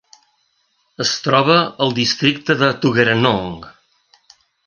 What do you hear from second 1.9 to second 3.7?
districte de Tuggeranong.